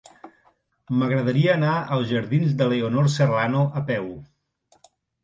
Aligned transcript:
M'agradaria 1.01 1.51
anar 1.55 1.73
als 1.97 2.07
jardins 2.11 2.55
de 2.63 2.69
Leonor 2.71 3.11
Serrano 3.17 3.63
a 3.81 3.85
peu. 3.91 4.09